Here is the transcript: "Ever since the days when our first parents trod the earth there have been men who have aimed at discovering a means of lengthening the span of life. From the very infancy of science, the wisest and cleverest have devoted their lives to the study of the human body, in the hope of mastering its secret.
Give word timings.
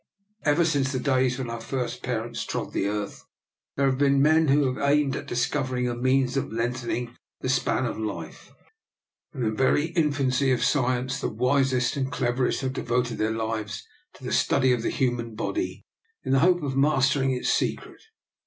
"Ever 0.51 0.65
since 0.65 0.91
the 0.91 0.99
days 0.99 1.37
when 1.37 1.51
our 1.51 1.61
first 1.61 2.01
parents 2.01 2.43
trod 2.43 2.73
the 2.73 2.87
earth 2.87 3.23
there 3.75 3.85
have 3.85 3.99
been 3.99 4.19
men 4.19 4.47
who 4.47 4.65
have 4.73 4.89
aimed 4.91 5.15
at 5.15 5.27
discovering 5.27 5.87
a 5.87 5.93
means 5.93 6.35
of 6.35 6.51
lengthening 6.51 7.15
the 7.41 7.49
span 7.49 7.85
of 7.85 7.99
life. 7.99 8.51
From 9.31 9.43
the 9.43 9.51
very 9.51 9.89
infancy 9.91 10.51
of 10.51 10.63
science, 10.63 11.21
the 11.21 11.29
wisest 11.29 11.97
and 11.97 12.11
cleverest 12.11 12.61
have 12.61 12.73
devoted 12.73 13.19
their 13.19 13.29
lives 13.29 13.85
to 14.15 14.23
the 14.23 14.33
study 14.33 14.73
of 14.73 14.81
the 14.81 14.89
human 14.89 15.35
body, 15.35 15.85
in 16.23 16.31
the 16.31 16.39
hope 16.39 16.63
of 16.63 16.75
mastering 16.75 17.29
its 17.29 17.53
secret. 17.53 18.01